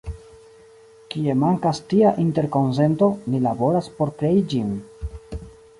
Kie 1.15 1.35
mankas 1.41 1.81
tia 1.91 2.15
interkonsento, 2.25 3.13
ni 3.33 3.45
laboras 3.49 3.95
por 4.01 4.15
krei 4.23 4.45
ĝin. 4.55 4.75